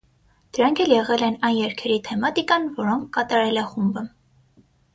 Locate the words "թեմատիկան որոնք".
2.09-3.07